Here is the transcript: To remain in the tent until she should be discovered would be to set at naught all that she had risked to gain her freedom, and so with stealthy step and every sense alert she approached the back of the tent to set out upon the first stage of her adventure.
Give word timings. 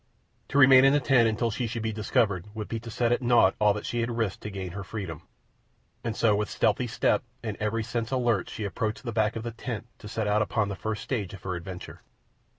To 0.47 0.57
remain 0.57 0.83
in 0.83 0.93
the 0.93 0.99
tent 0.99 1.29
until 1.29 1.51
she 1.51 1.67
should 1.67 1.83
be 1.83 1.93
discovered 1.93 2.47
would 2.55 2.67
be 2.67 2.79
to 2.79 2.89
set 2.89 3.11
at 3.11 3.21
naught 3.21 3.53
all 3.59 3.71
that 3.75 3.85
she 3.85 3.99
had 3.99 4.09
risked 4.17 4.41
to 4.41 4.49
gain 4.49 4.71
her 4.71 4.83
freedom, 4.83 5.21
and 6.03 6.15
so 6.15 6.35
with 6.35 6.49
stealthy 6.49 6.87
step 6.87 7.23
and 7.43 7.55
every 7.57 7.83
sense 7.83 8.09
alert 8.09 8.49
she 8.49 8.63
approached 8.63 9.03
the 9.03 9.11
back 9.11 9.35
of 9.35 9.43
the 9.43 9.51
tent 9.51 9.85
to 9.99 10.07
set 10.07 10.25
out 10.25 10.41
upon 10.41 10.69
the 10.69 10.75
first 10.75 11.03
stage 11.03 11.35
of 11.35 11.43
her 11.43 11.53
adventure. 11.53 12.01